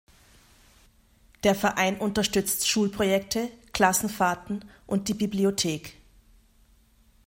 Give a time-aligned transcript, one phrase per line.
[1.43, 5.93] Der Verein unterstützt Schulprojekte, Klassenfahrten und die Bibliothek.